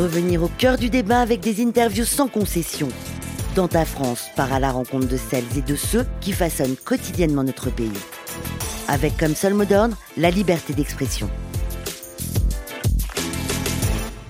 Revenir 0.00 0.42
au 0.42 0.48
cœur 0.48 0.78
du 0.78 0.88
débat 0.88 1.20
avec 1.20 1.40
des 1.40 1.62
interviews 1.62 2.06
sans 2.06 2.26
concession. 2.26 2.88
Dans 3.54 3.68
ta 3.68 3.84
France 3.84 4.28
part 4.34 4.50
à 4.50 4.58
la 4.58 4.72
rencontre 4.72 5.06
de 5.06 5.18
celles 5.18 5.58
et 5.58 5.60
de 5.60 5.76
ceux 5.76 6.06
qui 6.22 6.32
façonnent 6.32 6.76
quotidiennement 6.76 7.44
notre 7.44 7.68
pays. 7.68 7.92
Avec 8.88 9.18
comme 9.18 9.34
seul 9.34 9.52
mot 9.52 9.66
d'ordre 9.66 9.94
la 10.16 10.30
liberté 10.30 10.72
d'expression. 10.72 11.28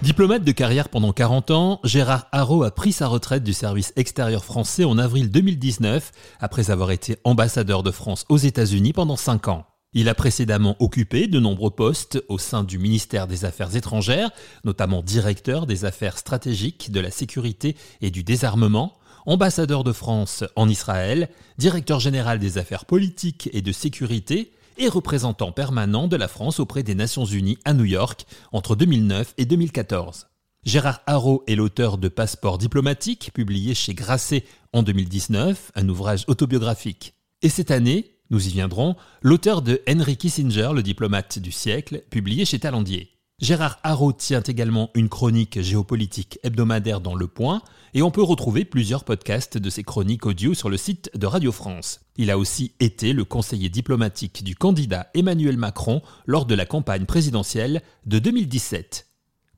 Diplomate 0.02 0.42
de 0.42 0.50
carrière 0.50 0.88
pendant 0.88 1.12
40 1.12 1.52
ans, 1.52 1.80
Gérard 1.84 2.26
Haro 2.32 2.64
a 2.64 2.72
pris 2.72 2.90
sa 2.90 3.06
retraite 3.06 3.44
du 3.44 3.52
service 3.52 3.92
extérieur 3.94 4.44
français 4.44 4.82
en 4.82 4.98
avril 4.98 5.30
2019, 5.30 6.10
après 6.40 6.72
avoir 6.72 6.90
été 6.90 7.16
ambassadeur 7.22 7.84
de 7.84 7.92
France 7.92 8.24
aux 8.28 8.38
États-Unis 8.38 8.92
pendant 8.92 9.14
5 9.14 9.46
ans. 9.46 9.69
Il 9.92 10.08
a 10.08 10.14
précédemment 10.14 10.76
occupé 10.78 11.26
de 11.26 11.40
nombreux 11.40 11.72
postes 11.72 12.22
au 12.28 12.38
sein 12.38 12.62
du 12.62 12.78
ministère 12.78 13.26
des 13.26 13.44
Affaires 13.44 13.74
étrangères, 13.74 14.30
notamment 14.64 15.02
directeur 15.02 15.66
des 15.66 15.84
affaires 15.84 16.16
stratégiques, 16.16 16.92
de 16.92 17.00
la 17.00 17.10
sécurité 17.10 17.76
et 18.00 18.12
du 18.12 18.22
désarmement, 18.22 18.96
ambassadeur 19.26 19.82
de 19.82 19.92
France 19.92 20.44
en 20.54 20.68
Israël, 20.68 21.28
directeur 21.58 21.98
général 21.98 22.38
des 22.38 22.56
affaires 22.56 22.84
politiques 22.84 23.50
et 23.52 23.62
de 23.62 23.72
sécurité, 23.72 24.52
et 24.78 24.88
représentant 24.88 25.50
permanent 25.50 26.06
de 26.06 26.16
la 26.16 26.28
France 26.28 26.60
auprès 26.60 26.84
des 26.84 26.94
Nations 26.94 27.24
Unies 27.24 27.58
à 27.64 27.74
New 27.74 27.84
York 27.84 28.26
entre 28.52 28.76
2009 28.76 29.34
et 29.38 29.44
2014. 29.44 30.28
Gérard 30.64 31.00
Haro 31.06 31.42
est 31.48 31.56
l'auteur 31.56 31.98
de 31.98 32.08
Passeport 32.08 32.58
diplomatique, 32.58 33.32
publié 33.34 33.74
chez 33.74 33.94
Grasset 33.94 34.44
en 34.72 34.82
2019, 34.82 35.72
un 35.74 35.88
ouvrage 35.88 36.24
autobiographique. 36.28 37.14
Et 37.42 37.48
cette 37.48 37.70
année, 37.70 38.19
nous 38.30 38.46
y 38.46 38.50
viendrons, 38.50 38.96
l'auteur 39.22 39.62
de 39.62 39.82
Henry 39.88 40.16
Kissinger, 40.16 40.70
le 40.74 40.82
diplomate 40.82 41.38
du 41.38 41.52
siècle, 41.52 42.02
publié 42.10 42.44
chez 42.44 42.58
Talandier. 42.58 43.10
Gérard 43.40 43.78
Haro 43.82 44.12
tient 44.12 44.42
également 44.42 44.90
une 44.94 45.08
chronique 45.08 45.62
géopolitique 45.62 46.38
hebdomadaire 46.42 47.00
dans 47.00 47.14
Le 47.14 47.26
Point, 47.26 47.62
et 47.94 48.02
on 48.02 48.10
peut 48.10 48.22
retrouver 48.22 48.64
plusieurs 48.64 49.04
podcasts 49.04 49.56
de 49.56 49.70
ses 49.70 49.82
chroniques 49.82 50.26
audio 50.26 50.54
sur 50.54 50.68
le 50.68 50.76
site 50.76 51.10
de 51.14 51.26
Radio 51.26 51.50
France. 51.50 52.00
Il 52.16 52.30
a 52.30 52.38
aussi 52.38 52.74
été 52.80 53.12
le 53.12 53.24
conseiller 53.24 53.70
diplomatique 53.70 54.44
du 54.44 54.54
candidat 54.54 55.08
Emmanuel 55.14 55.56
Macron 55.56 56.02
lors 56.26 56.44
de 56.44 56.54
la 56.54 56.66
campagne 56.66 57.06
présidentielle 57.06 57.82
de 58.04 58.18
2017. 58.18 59.06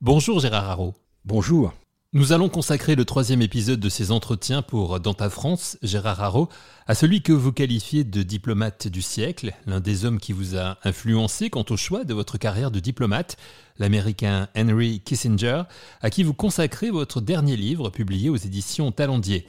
Bonjour 0.01 0.39
Gérard 0.39 0.69
Haro. 0.69 0.93
Bonjour. 1.25 1.73
Nous 2.15 2.31
allons 2.31 2.47
consacrer 2.47 2.93
le 2.93 3.05
troisième 3.05 3.41
épisode 3.41 3.79
de 3.79 3.89
ces 3.89 4.11
entretiens 4.11 4.61
pour 4.61 4.99
Dans 4.99 5.15
ta 5.15 5.31
France, 5.31 5.79
Gérard 5.81 6.21
Haro, 6.21 6.47
à 6.85 6.93
celui 6.93 7.23
que 7.23 7.33
vous 7.33 7.51
qualifiez 7.51 8.03
de 8.03 8.21
diplomate 8.21 8.87
du 8.87 9.01
siècle, 9.01 9.51
l'un 9.65 9.79
des 9.79 10.05
hommes 10.05 10.19
qui 10.19 10.31
vous 10.31 10.55
a 10.55 10.77
influencé 10.83 11.49
quant 11.49 11.65
au 11.71 11.75
choix 11.75 12.03
de 12.03 12.13
votre 12.13 12.37
carrière 12.37 12.69
de 12.69 12.79
diplomate, 12.79 13.35
l'américain 13.79 14.47
Henry 14.55 14.99
Kissinger, 14.99 15.63
à 16.03 16.11
qui 16.11 16.21
vous 16.21 16.35
consacrez 16.35 16.91
votre 16.91 17.19
dernier 17.19 17.55
livre 17.55 17.89
publié 17.89 18.29
aux 18.29 18.35
éditions 18.35 18.91
Talendier. 18.91 19.47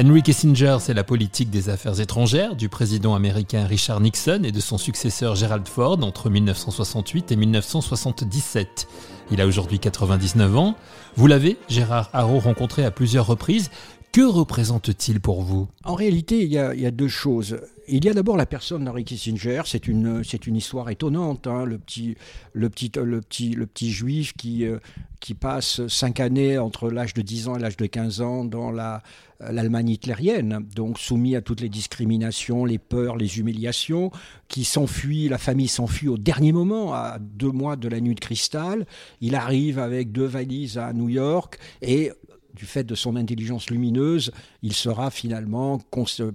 Henry 0.00 0.22
Kissinger, 0.22 0.76
c'est 0.78 0.94
la 0.94 1.02
politique 1.02 1.50
des 1.50 1.70
affaires 1.70 1.98
étrangères 2.00 2.54
du 2.54 2.68
président 2.68 3.16
américain 3.16 3.64
Richard 3.66 4.00
Nixon 4.00 4.42
et 4.44 4.52
de 4.52 4.60
son 4.60 4.78
successeur 4.78 5.34
Gerald 5.34 5.66
Ford 5.66 5.98
entre 6.04 6.30
1968 6.30 7.32
et 7.32 7.36
1977. 7.36 8.86
Il 9.32 9.40
a 9.40 9.46
aujourd'hui 9.48 9.80
99 9.80 10.56
ans. 10.56 10.76
Vous 11.16 11.26
l'avez, 11.26 11.56
Gérard 11.68 12.10
Haro, 12.12 12.38
rencontré 12.38 12.84
à 12.84 12.92
plusieurs 12.92 13.26
reprises. 13.26 13.70
Que 14.12 14.22
représente-t-il 14.22 15.20
pour 15.20 15.42
vous? 15.42 15.66
En 15.84 15.96
réalité, 15.96 16.44
il 16.44 16.48
y, 16.52 16.58
a, 16.58 16.90
deux 16.92 17.08
choses. 17.08 17.60
Il 17.88 18.04
y 18.04 18.08
a 18.08 18.14
d'abord 18.14 18.36
la 18.36 18.46
personne 18.46 18.84
d'Henry 18.84 19.04
Kissinger. 19.04 19.62
C'est 19.66 19.88
une, 19.88 20.22
c'est 20.22 20.46
une 20.46 20.56
histoire 20.56 20.88
étonnante. 20.90 21.48
Hein. 21.48 21.64
Le, 21.64 21.76
petit, 21.76 22.16
le, 22.52 22.70
petit, 22.70 22.90
le, 22.94 23.20
petit, 23.20 23.50
le 23.50 23.66
petit 23.66 23.90
juif 23.90 24.32
qui, 24.34 24.64
euh, 24.64 24.78
qui 25.20 25.34
passe 25.34 25.86
cinq 25.88 26.20
années 26.20 26.56
entre 26.56 26.88
l'âge 26.88 27.14
de 27.14 27.20
10 27.20 27.48
ans 27.48 27.56
et 27.56 27.60
l'âge 27.60 27.76
de 27.76 27.86
15 27.86 28.20
ans 28.22 28.44
dans 28.44 28.70
la, 28.70 29.02
l'Allemagne 29.40 29.90
hitlérienne, 29.90 30.66
donc 30.74 30.98
soumis 30.98 31.36
à 31.36 31.42
toutes 31.42 31.60
les 31.60 31.68
discriminations, 31.68 32.64
les 32.64 32.78
peurs, 32.78 33.16
les 33.16 33.38
humiliations, 33.38 34.10
qui 34.48 34.64
s'enfuit, 34.64 35.28
la 35.28 35.38
famille 35.38 35.68
s'enfuit 35.68 36.08
au 36.08 36.18
dernier 36.18 36.52
moment, 36.52 36.92
à 36.92 37.18
deux 37.20 37.50
mois 37.50 37.76
de 37.76 37.88
la 37.88 38.00
nuit 38.00 38.14
de 38.14 38.20
cristal. 38.20 38.86
Il 39.20 39.34
arrive 39.34 39.78
avec 39.78 40.10
deux 40.12 40.26
valises 40.26 40.78
à 40.78 40.92
New 40.92 41.08
York 41.08 41.58
et 41.82 42.10
du 42.58 42.66
fait 42.66 42.82
de 42.84 42.94
son 42.96 43.14
intelligence 43.14 43.70
lumineuse, 43.70 44.32
il 44.62 44.72
sera 44.72 45.10
finalement 45.10 45.78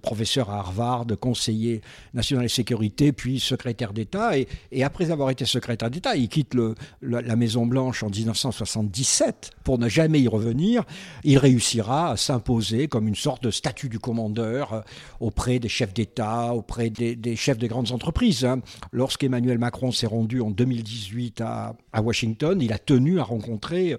professeur 0.01 0.49
à 0.49 0.59
Harvard, 0.59 1.05
conseiller 1.19 1.81
national 2.13 2.45
de 2.45 2.49
sécurité, 2.49 3.11
puis 3.11 3.39
secrétaire 3.39 3.91
d'État. 3.91 4.31
Et, 4.37 4.83
après 4.83 5.11
avoir 5.11 5.29
été 5.29 5.45
secrétaire 5.45 5.89
d'État, 5.89 6.15
il 6.15 6.29
quitte 6.29 6.55
la 7.01 7.35
Maison-Blanche 7.35 8.03
en 8.03 8.09
1977 8.09 9.51
pour 9.63 9.77
ne 9.77 9.89
jamais 9.89 10.21
y 10.21 10.27
revenir. 10.27 10.83
Il 11.23 11.37
réussira 11.37 12.11
à 12.11 12.17
s'imposer 12.17 12.87
comme 12.87 13.07
une 13.07 13.15
sorte 13.15 13.43
de 13.43 13.51
statut 13.51 13.89
du 13.89 13.99
commandeur 13.99 14.73
euh, 14.73 14.81
auprès 15.19 15.59
des 15.59 15.69
chefs 15.69 15.93
d'État, 15.93 16.53
auprès 16.53 16.89
des, 16.89 17.35
chefs 17.35 17.57
de 17.57 17.67
grandes 17.67 17.91
entreprises. 17.91 18.45
Hein. 18.45 18.61
Lorsqu'Emmanuel 18.91 19.57
Macron 19.57 19.91
s'est 19.91 20.07
rendu 20.07 20.39
en 20.41 20.51
2018 20.51 21.41
à, 21.41 21.75
à 21.91 22.01
Washington, 22.01 22.61
il 22.61 22.71
a 22.71 22.77
tenu 22.77 23.19
à 23.19 23.23
rencontrer 23.23 23.97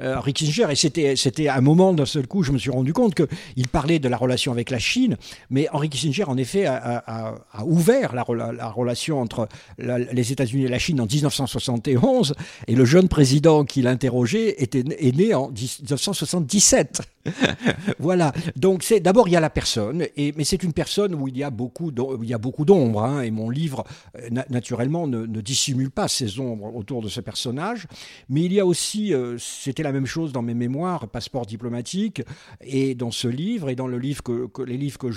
euh, 0.00 0.16
Henry 0.16 0.32
Kissinger. 0.32 0.70
Et 0.70 0.74
c'était, 0.74 1.16
c'était 1.16 1.48
un 1.48 1.60
moment, 1.60 1.92
d'un 1.92 2.06
seul 2.06 2.26
coup, 2.26 2.42
je 2.42 2.52
me 2.52 2.58
suis 2.58 2.70
rendu 2.70 2.92
compte 2.92 3.14
qu'il 3.14 3.68
parlait 3.68 3.98
de 3.98 4.08
la 4.08 4.16
relation 4.16 4.52
avec 4.52 4.70
la 4.70 4.78
Chine, 4.78 5.16
mais 5.50 5.68
Henry 5.72 5.88
Kissinger, 5.88 6.24
en 6.24 6.36
effet, 6.36 6.66
a, 6.66 7.34
ouvert 7.64 8.14
la, 8.14 8.22
relation 8.22 9.20
entre 9.20 9.48
les 9.78 10.32
États-Unis 10.32 10.64
et 10.64 10.68
la 10.68 10.78
Chine 10.78 11.00
en 11.00 11.06
1971, 11.06 12.34
et 12.66 12.74
le 12.74 12.84
jeune 12.84 13.08
président 13.08 13.64
qui 13.64 13.82
l'interrogeait 13.82 14.62
était, 14.62 14.84
est 14.98 15.16
né 15.16 15.34
en 15.34 15.48
1977. 15.50 17.02
voilà. 17.98 18.32
Donc 18.56 18.82
c'est 18.82 19.00
d'abord 19.00 19.28
il 19.28 19.32
y 19.32 19.36
a 19.36 19.40
la 19.40 19.50
personne, 19.50 20.06
et, 20.16 20.32
mais 20.36 20.44
c'est 20.44 20.62
une 20.62 20.72
personne 20.72 21.14
où 21.14 21.28
il 21.28 21.36
y 21.36 21.42
a 21.42 21.50
beaucoup 21.50 21.90
il 22.22 22.28
y 22.28 22.34
a 22.34 22.38
beaucoup 22.38 22.64
d'ombres. 22.64 23.02
Hein, 23.02 23.22
et 23.22 23.30
mon 23.30 23.50
livre 23.50 23.84
euh, 24.18 24.28
naturellement 24.48 25.06
ne, 25.06 25.26
dissimule 25.40 25.90
pas 25.90 26.08
ces 26.08 26.40
ombres 26.40 26.74
autour 26.74 27.02
de 27.02 27.08
ce 27.08 27.20
personnage. 27.20 27.86
Mais 28.28 28.42
il 28.42 28.52
y 28.52 28.60
a 28.60 28.66
aussi, 28.66 29.14
euh, 29.14 29.36
c'était 29.38 29.82
la 29.86 29.92
même 29.92 30.06
chose 30.06 30.32
dans 30.32 30.42
mes 30.42 30.54
mémoires, 30.54 31.08
passeport 31.08 31.46
diplomatique, 31.46 32.22
et 32.60 32.94
dans 32.94 33.10
ce 33.10 33.28
livre 33.28 33.70
et 33.70 33.76
dans 33.76 33.86
les 33.86 33.98
livres 33.98 35.10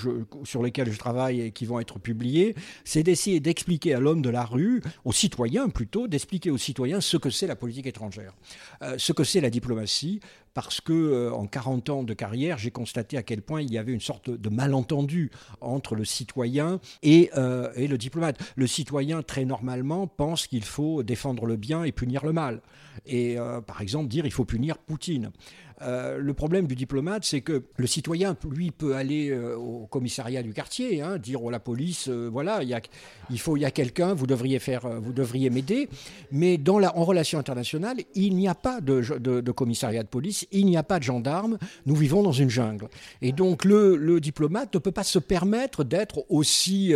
sur 0.43 0.63
lesquels 0.63 0.91
je 0.91 0.97
travaille 0.97 1.41
et 1.41 1.51
qui 1.51 1.65
vont 1.65 1.79
être 1.79 1.99
publiés, 1.99 2.55
c'est 2.85 3.03
d'essayer 3.03 3.39
d'expliquer 3.39 3.93
à 3.93 3.99
l'homme 3.99 4.21
de 4.21 4.29
la 4.29 4.45
rue, 4.45 4.81
aux 5.05 5.13
citoyens 5.13 5.69
plutôt, 5.69 6.07
d'expliquer 6.07 6.51
aux 6.51 6.57
citoyens 6.57 7.01
ce 7.01 7.17
que 7.17 7.29
c'est 7.29 7.47
la 7.47 7.55
politique 7.55 7.87
étrangère, 7.87 8.33
euh, 8.81 8.95
ce 8.97 9.13
que 9.13 9.23
c'est 9.23 9.41
la 9.41 9.49
diplomatie, 9.49 10.19
parce 10.53 10.81
que 10.81 10.93
euh, 10.93 11.33
en 11.33 11.47
40 11.47 11.89
ans 11.89 12.03
de 12.03 12.13
carrière, 12.13 12.57
j'ai 12.57 12.71
constaté 12.71 13.17
à 13.17 13.23
quel 13.23 13.41
point 13.41 13.61
il 13.61 13.71
y 13.71 13.77
avait 13.77 13.93
une 13.93 14.01
sorte 14.01 14.29
de 14.29 14.49
malentendu 14.49 15.31
entre 15.61 15.95
le 15.95 16.05
citoyen 16.05 16.79
et, 17.03 17.29
euh, 17.37 17.71
le 17.75 17.97
diplomate. 17.97 18.39
Le 18.55 18.67
citoyen, 18.67 19.21
très 19.21 19.45
normalement, 19.45 20.07
pense 20.07 20.47
qu'il 20.47 20.63
faut 20.63 21.03
défendre 21.03 21.45
le 21.45 21.55
bien 21.55 21.83
et 21.83 21.91
punir 21.91 22.25
le 22.25 22.33
mal. 22.33 22.61
Et 23.05 23.37
euh, 23.37 23.61
par 23.61 23.81
exemple, 23.81 24.07
dire 24.07 24.25
il 24.25 24.31
faut 24.31 24.45
punir 24.45 24.77
Poutine. 24.77 25.31
Euh, 25.81 26.17
le 26.17 26.33
problème 26.33 26.67
du 26.67 26.75
diplomate, 26.75 27.23
c'est 27.23 27.41
que 27.41 27.63
le 27.77 27.87
citoyen, 27.87 28.35
lui, 28.49 28.71
peut 28.71 28.95
aller 28.95 29.29
euh, 29.29 29.55
au 29.55 29.87
commissariat 29.87 30.43
du 30.43 30.53
quartier, 30.53 31.01
hein, 31.01 31.17
dire 31.17 31.39
à 31.47 31.51
la 31.51 31.59
police, 31.59 32.07
euh, 32.09 32.29
voilà, 32.31 32.63
il 32.63 32.69
y 32.69 32.73
a, 32.73 32.81
il 33.29 33.39
faut, 33.39 33.55
il 33.55 33.61
y 33.61 33.65
a 33.65 33.71
quelqu'un, 33.71 34.13
vous 34.13 34.27
devriez 34.27 34.59
faire, 34.59 34.87
vous 34.99 35.13
devriez 35.13 35.49
m'aider. 35.49 35.89
Mais 36.31 36.59
en 36.69 37.03
relation 37.03 37.39
internationale, 37.39 37.97
il 38.15 38.35
n'y 38.35 38.47
a 38.47 38.55
pas 38.55 38.81
de, 38.81 39.51
commissariat 39.51 40.03
de 40.03 40.07
police, 40.07 40.47
il 40.51 40.65
n'y 40.65 40.77
a 40.77 40.83
pas 40.83 40.99
de 40.99 41.03
gendarme. 41.03 41.57
Nous 41.85 41.95
vivons 41.95 42.23
dans 42.23 42.31
une 42.31 42.49
jungle, 42.49 42.87
et 43.21 43.31
donc 43.31 43.65
le 43.65 44.19
diplomate 44.19 44.73
ne 44.73 44.79
peut 44.79 44.91
pas 44.91 45.03
se 45.03 45.19
permettre 45.19 45.83
d'être 45.83 46.25
aussi 46.29 46.93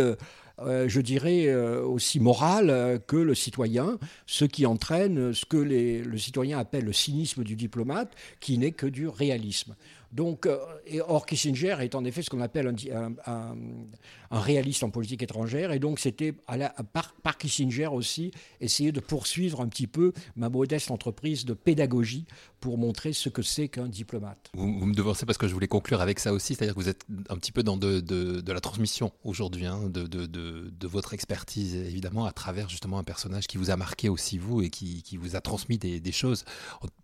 euh, 0.60 0.88
je 0.88 1.00
dirais, 1.00 1.46
euh, 1.48 1.82
aussi 1.82 2.20
moral 2.20 2.70
euh, 2.70 2.98
que 2.98 3.16
le 3.16 3.34
citoyen, 3.34 3.98
ce 4.26 4.44
qui 4.44 4.66
entraîne 4.66 5.32
ce 5.32 5.44
que 5.44 5.56
le 5.56 6.18
citoyen 6.18 6.58
appelle 6.58 6.84
le 6.84 6.92
cynisme 6.92 7.42
du 7.42 7.56
diplomate, 7.56 8.12
qui 8.40 8.58
n'est 8.58 8.72
que 8.72 8.86
du 8.86 9.08
réalisme. 9.08 9.74
Donc, 10.12 10.48
et 10.86 11.00
or, 11.00 11.26
Kissinger 11.26 11.76
est 11.80 11.96
en 11.96 12.04
effet 12.04 12.22
ce 12.22 12.30
qu'on 12.30 12.40
appelle 12.40 12.72
un, 13.26 13.56
réaliste 14.40 14.82
en 14.82 14.90
politique 14.90 15.22
étrangère, 15.22 15.72
et 15.72 15.78
donc 15.78 15.98
c'était 15.98 16.32
par, 16.32 17.38
Kissinger 17.38 17.86
aussi 17.86 18.30
essayer 18.60 18.92
de 18.92 19.00
poursuivre 19.00 19.60
un 19.60 19.68
petit 19.68 19.86
peu 19.86 20.12
ma 20.36 20.48
modeste 20.48 20.90
entreprise 20.90 21.44
de 21.44 21.54
pédagogie 21.54 22.26
pour 22.60 22.78
montrer 22.78 23.12
ce 23.12 23.28
que 23.28 23.42
c'est 23.42 23.68
qu'un 23.68 23.88
diplomate. 23.88 24.50
Vous, 24.54 24.66
me 24.66 24.94
devancez 24.94 25.26
parce 25.26 25.36
que 25.36 25.46
je 25.46 25.52
voulais 25.52 25.68
conclure 25.68 26.00
avec 26.00 26.18
ça 26.18 26.32
aussi, 26.32 26.54
c'est-à-dire 26.54 26.74
que 26.74 26.80
vous 26.80 26.88
êtes 26.88 27.04
un 27.28 27.36
petit 27.36 27.52
peu 27.52 27.62
dans 27.62 27.76
de, 27.76 28.52
la 28.52 28.60
transmission 28.60 29.12
aujourd'hui, 29.22 29.66
hein, 29.66 29.80
de, 29.90 30.86
votre 30.86 31.12
expertise 31.14 31.74
évidemment 31.74 32.26
à 32.26 32.32
travers 32.32 32.68
justement 32.68 32.98
un 32.98 33.04
personnage 33.04 33.46
qui 33.46 33.58
vous 33.58 33.70
a 33.70 33.76
marqué 33.76 34.08
aussi 34.08 34.38
vous 34.38 34.62
et 34.62 34.70
qui, 34.70 35.16
vous 35.16 35.36
a 35.36 35.40
transmis 35.40 35.78
des, 35.78 36.12
choses. 36.12 36.44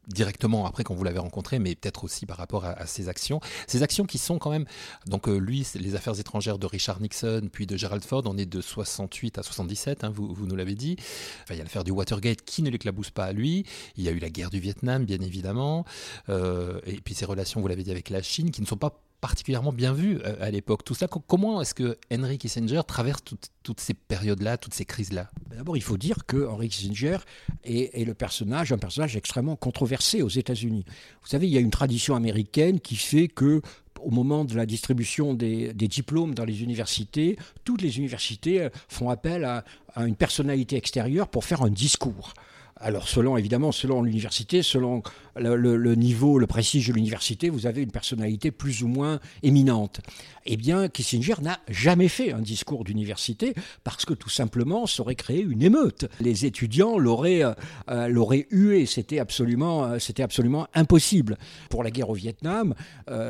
directement 0.06 0.67
après 0.67 0.85
quand 0.85 0.94
vous 0.94 1.05
l'avez 1.05 1.19
rencontré, 1.19 1.59
mais 1.59 1.75
peut-être 1.75 2.05
aussi 2.05 2.25
par 2.27 2.37
rapport 2.37 2.65
à, 2.65 2.87
ses 2.87 3.09
actions. 3.09 3.41
Ces 3.67 3.82
actions 3.82 4.05
qui 4.05 4.19
sont 4.19 4.38
quand 4.38 4.50
même, 4.50 4.65
donc 5.06 5.29
euh, 5.29 5.37
lui, 5.37 5.67
les 5.75 5.94
affaires 5.94 6.19
étrangères 6.19 6.59
de 6.59 6.67
Richard 6.67 7.00
Nixon, 7.00 7.19
puis 7.52 7.67
de 7.67 7.76
Gerald 7.76 8.05
Ford, 8.05 8.22
on 8.26 8.37
est 8.37 8.46
de 8.46 8.61
68 8.61 9.38
à 9.38 9.43
77, 9.43 10.05
hein, 10.05 10.11
vous, 10.11 10.32
vous, 10.32 10.46
nous 10.46 10.56
l'avez 10.56 10.75
dit. 10.75 10.96
il 11.50 11.56
y 11.56 11.61
a 11.61 11.62
l'affaire 11.62 11.84
du 11.84 11.90
Watergate 11.90 12.43
qui 12.43 12.62
ne 12.62 12.70
l'éclabousse 12.70 13.11
pas 13.11 13.25
à 13.25 13.32
lui. 13.32 13.64
Il 13.96 14.05
y 14.05 14.08
a 14.08 14.12
eu 14.12 14.19
la 14.19 14.31
guerre 14.31 14.50
du 14.50 14.61
Vietnam, 14.61 15.05
bien 15.05 15.20
évidemment. 15.20 15.84
Euh, 16.28 16.81
et 16.87 17.00
puis 17.00 17.14
ses 17.14 17.25
relations, 17.25 17.61
vous 17.61 17.69
l'avez 17.69 17.82
dit, 17.82 17.90
avec 17.90 18.11
la 18.11 18.22
Chine, 18.22 18.50
qui 18.50 18.61
ne 18.61 18.67
sont 18.67 18.76
pas 18.76 19.02
particulièrement 19.20 19.72
bien 19.72 19.93
vu 19.93 20.19
euh, 20.25 20.37
à 20.40 20.50
l'époque. 20.50 20.84
Tout 20.84 20.94
ça, 20.94 21.06
comment 21.06 21.61
est-ce 21.61 21.75
que 21.75 21.99
Henry 22.12 22.38
Kissinger 22.38 22.81
traverse 22.87 23.20
toutes, 23.62 23.81
ces 23.81 23.94
périodes-là, 23.94 24.56
toutes 24.56 24.75
ces 24.75 24.84
crises-là? 24.84 25.31
Ben 25.49 25.58
D'abord, 25.58 25.76
il 25.76 25.82
faut 25.82 25.99
dire 25.99 26.25
que 26.26 26.46
Henry 26.46 26.69
Kissinger 26.69 27.19
est, 27.64 28.05
le 28.05 28.14
personnage, 28.14 28.72
un 28.72 28.78
personnage 28.78 29.17
extrêmement 29.17 29.56
controversé 29.56 30.22
aux 30.22 30.28
États-Unis. 30.28 30.84
Vous 31.22 31.28
savez, 31.28 31.46
il 31.46 31.52
y 31.52 31.58
a 31.58 31.61
une 31.61 31.70
tradition 31.70 32.17
américaine 32.17 32.81
qui 32.81 32.96
fait 32.96 33.28
que 33.28 33.61
au 34.02 34.11
moment 34.11 34.44
de 34.44 34.55
la 34.56 34.67
distribution 34.67 35.35
des, 35.35 35.73
diplômes 35.73 36.35
dans 36.35 36.44
les 36.44 36.62
universités, 36.62 37.37
toutes 37.64 37.82
les 37.82 37.99
universités 37.99 38.69
font 38.88 39.11
appel 39.11 39.44
à 39.44 39.64
une 40.06 40.17
personnalité 40.17 40.76
extérieure 40.76 41.29
pour 41.29 41.44
faire 41.44 41.62
un 41.62 41.70
discours. 41.70 42.35
Alors 42.81 43.09
selon 43.09 43.37
évidemment 43.37 43.73
selon 43.73 44.03
l'université, 44.03 44.62
selon 44.62 45.03
le, 45.37 45.94
niveau, 45.94 46.38
le 46.38 46.47
prestige 46.47 46.88
de 46.88 46.93
l'université, 46.93 47.49
vous 47.49 47.67
avez 47.67 47.82
une 47.82 47.91
personnalité 47.91 48.50
plus 48.50 48.82
ou 48.82 48.88
moins 48.88 49.21
éminente. 49.43 50.00
Eh 50.47 50.56
bien, 50.56 50.88
Kissinger 50.88 51.35
n'a 51.43 51.61
jamais 51.69 52.09
fait 52.09 52.32
un 52.32 52.41
discours 52.41 52.85
d'université 52.85 53.55
parce 53.85 54.05
que 54.05 54.15
tout 54.15 54.31
simplement, 54.31 54.87
ça 54.87 55.03
aurait 55.03 55.15
créé 55.15 55.43
une 55.43 55.62
émeute. 55.62 56.06
Les 56.21 56.47
étudiants 56.47 56.99
l'auraient 56.99 57.44
euh, 57.44 57.53
euh, 57.91 58.09
l'auraient 58.09 58.47
hué. 58.50 58.87
C'était 58.87 59.19
absolument, 59.19 59.85
euh, 59.85 59.99
c'était 59.99 60.23
absolument 60.23 60.67
impossible. 60.75 61.37
Pour 61.69 61.85
la 61.85 61.91
guerre 61.91 62.11
au 62.11 62.15
Vietnam, 62.15 62.75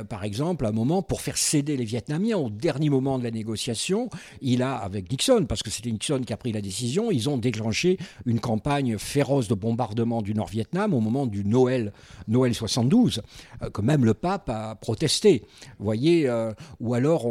par 0.08 0.24
exemple, 0.24 0.66
à 0.66 0.68
un 0.68 0.72
moment, 0.72 1.02
pour 1.02 1.20
faire 1.20 1.36
céder 1.36 1.76
les 1.76 1.84
Vietnamiens 1.84 2.36
au 2.36 2.50
dernier 2.50 2.90
moment 2.90 3.18
de 3.18 3.24
la 3.24 3.30
négociation, 3.30 4.08
il 4.40 4.62
a, 4.62 4.76
avec 4.76 5.10
Nixon, 5.10 5.46
parce 5.48 5.62
que 5.62 5.70
c'était 5.70 5.90
Nixon 5.90 6.20
qui 6.26 6.32
a 6.32 6.36
pris 6.36 6.52
la 6.52 6.60
décision, 6.60 7.10
ils 7.10 7.28
ont 7.28 7.38
déclenché 7.38 7.98
une 8.26 8.40
campagne 8.40 8.98
féroce 8.98 9.39
de 9.48 9.54
bombardement 9.54 10.22
du 10.22 10.34
Nord-Vietnam 10.34 10.94
au 10.94 11.00
moment 11.00 11.26
du 11.26 11.44
Noël 11.44 11.92
Noël 12.28 12.54
72, 12.54 13.22
euh, 13.62 13.70
que 13.70 13.80
même 13.80 14.04
le 14.04 14.14
pape 14.14 14.48
a 14.48 14.74
protesté. 14.76 15.42
Voyez, 15.78 16.28
euh, 16.28 16.52
ou 16.78 16.94
alors 16.94 17.26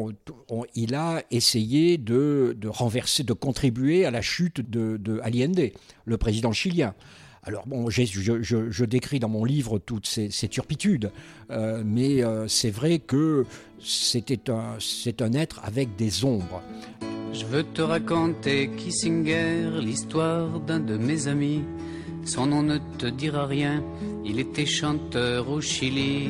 il 0.75 0.95
a 0.95 1.23
essayé 1.31 1.97
de, 1.97 2.55
renverser, 2.67 3.23
de 3.23 3.33
contribuer 3.33 4.05
à 4.05 4.11
la 4.11 4.21
chute 4.21 4.69
de, 4.69 5.19
Allende, 5.23 5.71
le 6.05 6.17
président 6.17 6.51
chilien. 6.51 6.93
Alors 7.43 7.65
bon, 7.65 7.89
je, 7.89 8.85
décris 8.85 9.19
dans 9.19 9.29
mon 9.29 9.45
livre 9.45 9.79
toutes 9.79 10.05
ces, 10.05 10.29
turpitudes, 10.49 11.11
euh, 11.51 11.81
mais 11.85 12.21
c'est 12.47 12.69
vrai 12.69 12.99
que 12.99 13.45
c'était 13.79 14.49
un, 14.49 14.75
c'est 14.79 15.21
un 15.21 15.33
être 15.33 15.61
avec 15.63 15.95
des 15.95 16.25
ombres. 16.25 16.61
Je 17.31 17.45
veux 17.45 17.63
te 17.63 17.81
raconter 17.81 18.69
Kissinger, 18.75 19.69
l'histoire 19.81 20.59
d'un 20.59 20.79
de 20.79 20.97
mes 20.97 21.27
amis 21.27 21.63
son 22.25 22.47
nom 22.47 22.61
ne 22.61 22.77
te 22.97 23.07
dira 23.07 23.45
rien, 23.45 23.83
il 24.25 24.39
était 24.39 24.65
chanteur 24.65 25.49
au 25.49 25.61
Chili. 25.61 26.29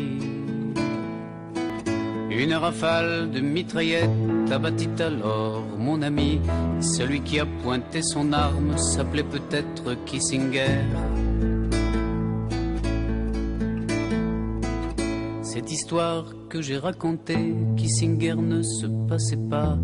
Une 2.32 2.54
rafale 2.54 3.32
de 3.32 3.40
mitraillettes 3.40 4.52
abattit 4.52 4.90
alors 5.00 5.64
mon 5.78 6.02
ami. 6.02 6.40
Celui 6.80 7.22
qui 7.22 7.40
a 7.40 7.46
pointé 7.64 8.02
son 8.02 8.32
arme 8.32 8.78
s'appelait 8.78 9.24
peut-être 9.24 9.96
Kissinger. 10.06 10.86
Cette 15.42 15.72
histoire 15.72 16.26
que 16.48 16.62
j'ai 16.62 16.78
racontée, 16.78 17.56
Kissinger 17.76 18.36
ne 18.36 18.62
se 18.62 18.86
passait 19.08 19.50
pas 19.50 19.78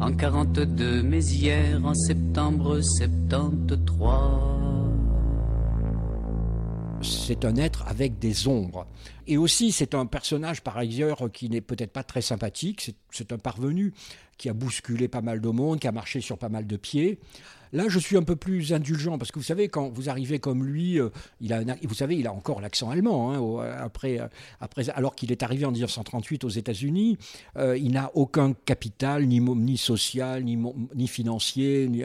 en 0.00 0.12
42, 0.12 1.02
mais 1.02 1.24
hier, 1.24 1.80
en 1.84 1.94
septembre 1.94 2.80
73 2.80 4.57
c'est 7.02 7.44
un 7.44 7.56
être 7.56 7.84
avec 7.86 8.18
des 8.18 8.48
ombres. 8.48 8.86
Et 9.26 9.36
aussi, 9.36 9.72
c'est 9.72 9.94
un 9.94 10.06
personnage 10.06 10.62
par 10.62 10.76
ailleurs 10.76 11.30
qui 11.32 11.48
n'est 11.48 11.60
peut-être 11.60 11.92
pas 11.92 12.02
très 12.02 12.22
sympathique, 12.22 12.94
c'est 13.10 13.32
un 13.32 13.38
parvenu 13.38 13.92
qui 14.36 14.48
a 14.48 14.52
bousculé 14.52 15.08
pas 15.08 15.20
mal 15.20 15.40
de 15.40 15.48
monde, 15.48 15.80
qui 15.80 15.88
a 15.88 15.92
marché 15.92 16.20
sur 16.20 16.38
pas 16.38 16.48
mal 16.48 16.66
de 16.66 16.76
pieds. 16.76 17.18
Là, 17.72 17.84
je 17.88 17.98
suis 17.98 18.16
un 18.16 18.22
peu 18.22 18.36
plus 18.36 18.72
indulgent 18.72 19.18
parce 19.18 19.30
que 19.30 19.38
vous 19.38 19.44
savez, 19.44 19.68
quand 19.68 19.88
vous 19.88 20.08
arrivez 20.08 20.38
comme 20.38 20.64
lui, 20.64 21.00
euh, 21.00 21.10
il 21.40 21.52
a 21.52 21.62
vous 21.82 21.94
savez, 21.94 22.16
il 22.16 22.26
a 22.26 22.32
encore 22.32 22.60
l'accent 22.60 22.90
allemand. 22.90 23.32
Hein, 23.32 23.70
après, 23.80 24.20
euh, 24.20 24.26
après, 24.60 24.88
alors 24.90 25.14
qu'il 25.14 25.32
est 25.32 25.42
arrivé 25.42 25.64
en 25.64 25.70
1938 25.70 26.44
aux 26.44 26.48
États-Unis, 26.48 27.18
euh, 27.56 27.76
il 27.76 27.92
n'a 27.92 28.10
aucun 28.14 28.54
capital, 28.64 29.26
ni, 29.26 29.76
social, 29.76 30.44
ni, 30.44 30.58
ni 30.94 31.08
financier, 31.08 31.88
ni 31.88 32.02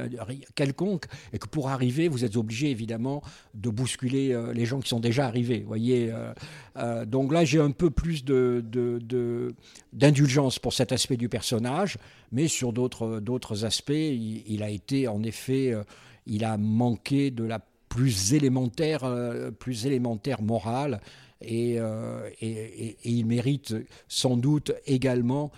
quelconque, 0.55 1.05
et 1.31 1.39
que 1.39 1.47
pour 1.47 1.69
arriver, 1.69 2.07
vous 2.07 2.25
êtes 2.25 2.35
obligé 2.35 2.69
évidemment 2.69 3.21
de 3.53 3.69
bousculer 3.69 4.37
les 4.53 4.65
gens 4.65 4.79
qui 4.79 4.89
sont 4.89 4.99
déjà 4.99 5.27
arrivés. 5.27 5.63
Voyez. 5.65 6.11
donc 7.07 7.31
là, 7.31 7.45
j'ai 7.45 7.59
un 7.59 7.71
peu 7.71 7.89
plus 7.89 8.23
de, 8.23 8.63
d'indulgence 9.93 10.59
pour 10.59 10.73
cet 10.73 10.91
aspect 10.91 11.17
du 11.17 11.29
personnage, 11.29 11.97
mais 12.33 12.47
sur 12.47 12.73
d'autres, 12.73 13.19
d'autres 13.19 13.63
aspects, 13.63 13.91
il 13.93 14.63
a 14.63 14.69
été 14.69 15.07
en 15.07 15.23
effet 15.23 15.71
euh, 15.71 15.83
il 16.25 16.43
a 16.43 16.57
manqué 16.57 17.31
de 17.31 17.43
la 17.43 17.59
plus 17.89 18.33
élémentaire, 18.33 19.03
euh, 19.03 19.51
plus 19.51 19.85
élémentaire 19.85 20.41
morale. 20.41 20.99
Euh, 21.45 22.29
et, 22.41 22.95
il 23.03 23.25
mérite 23.25 23.75
sans 24.07 24.37
doute 24.37 24.71
également 24.87 25.51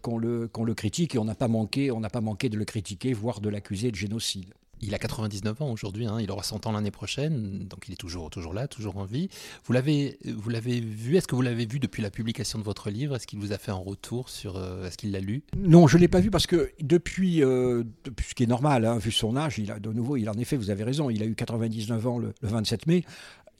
qu'on 0.00 0.18
le, 0.18 0.48
le 0.56 0.74
critique. 0.74 1.16
Et 1.16 1.18
on 1.18 1.24
n'a 1.24 1.34
pas 1.34 1.48
on 1.48 2.00
n'a 2.00 2.10
pas 2.10 2.20
manqué 2.20 2.48
de 2.48 2.56
le 2.56 2.64
critiquer, 2.64 3.12
voire 3.12 3.40
de 3.40 3.48
l'accuser 3.48 3.90
de 3.90 3.96
génocide. 3.96 4.54
Il 4.82 4.94
a 4.94 4.98
99 4.98 5.62
ans 5.62 5.70
aujourd'hui, 5.70 6.06
hein. 6.06 6.18
il 6.20 6.30
aura 6.30 6.42
100 6.42 6.66
ans 6.66 6.72
l'année 6.72 6.90
prochaine, 6.90 7.66
donc 7.66 7.88
il 7.88 7.92
est 7.92 7.96
toujours, 7.96 8.30
toujours 8.30 8.52
là, 8.52 8.68
toujours 8.68 8.98
en 8.98 9.04
vie. 9.04 9.28
Vous 9.64 9.72
l'avez, 9.72 10.18
vu, 10.22 11.16
est-ce 11.16 11.26
que 11.26 11.34
vous 11.34 11.42
l'avez 11.42 11.66
vu 11.66 11.78
depuis 11.78 12.02
la 12.02 12.10
publication 12.10 12.58
de 12.58 12.64
votre 12.64 12.90
livre? 12.90 13.16
Est-ce 13.16 13.26
qu'il 13.26 13.38
vous 13.38 13.52
a 13.52 13.58
fait 13.58 13.70
un 13.70 13.74
retour 13.74 14.28
sur, 14.28 14.56
euh, 14.56 14.86
est-ce 14.86 14.98
qu'il 14.98 15.12
l'a 15.12 15.20
lu? 15.20 15.42
Non, 15.56 15.86
je 15.86 15.96
ne 15.96 16.02
l'ai 16.02 16.08
pas 16.08 16.20
vu 16.20 16.30
parce 16.30 16.46
que 16.46 16.70
depuis, 16.80 17.42
euh, 17.42 17.84
depuis, 18.04 18.28
ce 18.28 18.34
qui 18.34 18.42
est 18.42 18.48
normal, 18.48 18.84
hein, 18.84 18.98
vu 18.98 19.10
son 19.10 19.36
âge, 19.36 19.58
il 19.58 19.70
a 19.70 19.78
de 19.78 19.92
nouveau, 19.92 20.16
il 20.16 20.28
en 20.28 20.34
effet, 20.34 20.56
vous 20.56 20.70
avez 20.70 20.84
raison, 20.84 21.08
il 21.10 21.22
a 21.22 21.26
eu 21.26 21.34
99 21.34 22.06
ans 22.06 22.18
le 22.18 22.34
27 22.42 22.86
mai 22.86 23.04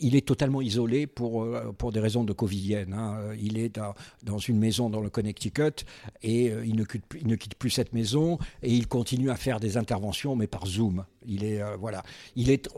il 0.00 0.16
est 0.16 0.26
totalement 0.26 0.60
isolé 0.60 1.06
pour, 1.06 1.42
euh, 1.42 1.72
pour 1.76 1.92
des 1.92 2.00
raisons 2.00 2.24
de 2.24 2.32
covidienne. 2.32 2.92
Hein. 2.92 3.34
Il 3.40 3.58
est 3.58 3.78
dans, 4.22 4.38
une 4.38 4.58
maison 4.58 4.90
dans 4.90 5.00
le 5.00 5.10
Connecticut 5.10 5.84
et 6.22 6.50
euh, 6.50 6.64
il, 6.66 6.76
ne 6.76 6.84
quitte, 6.84 7.04
il, 7.18 7.26
ne 7.26 7.36
quitte, 7.36 7.54
plus 7.54 7.70
cette 7.70 7.92
maison 7.92 8.38
et 8.62 8.72
il 8.72 8.86
continue 8.86 9.30
à 9.30 9.36
faire 9.36 9.60
des 9.60 9.76
interventions, 9.76 10.36
mais 10.36 10.46
par 10.46 10.66
Zoom. 10.66 11.04
Il 11.26 11.44
est, 11.44 11.60
euh, 11.60 11.76
voilà, 11.76 12.02
il 12.34 12.50
est, 12.50 12.68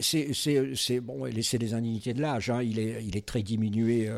c'est, 0.00 1.00
bon, 1.00 1.28
c'est 1.42 1.58
des 1.58 1.74
indignités 1.74 2.14
de 2.14 2.20
l'âge. 2.20 2.50
Hein. 2.50 2.62
Il, 2.62 2.78
est, 2.78 3.04
il 3.04 3.16
est 3.16 3.26
très 3.26 3.42
diminué. 3.42 4.08